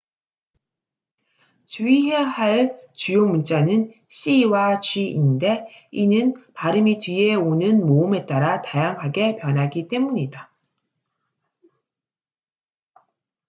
주의해야 1.65 2.21
할 2.23 2.75
주요 2.95 3.23
문자는 3.27 3.93
c와 4.09 4.79
g인데 4.79 5.67
이는 5.91 6.33
발음이 6.55 6.97
뒤에 6.97 7.35
오는 7.35 7.85
모음에 7.85 8.25
따라 8.25 8.63
다양하게 8.63 9.35
변하기 9.35 9.89
때문이다 9.89 10.51